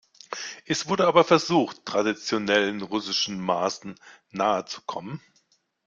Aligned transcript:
Es 0.65 0.87
wurde 0.89 1.05
aber 1.05 1.23
versucht, 1.23 1.85
traditionellen 1.85 2.81
russischen 2.81 3.39
Maßen 3.39 3.93
nahezukommen. 4.31 5.21